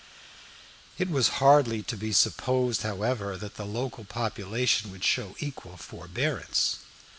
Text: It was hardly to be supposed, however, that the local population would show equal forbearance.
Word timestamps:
It 0.97 1.11
was 1.11 1.27
hardly 1.37 1.83
to 1.83 1.95
be 1.95 2.11
supposed, 2.11 2.81
however, 2.81 3.37
that 3.37 3.53
the 3.53 3.67
local 3.67 4.03
population 4.03 4.89
would 4.89 5.03
show 5.03 5.35
equal 5.37 5.77
forbearance. 5.77 6.77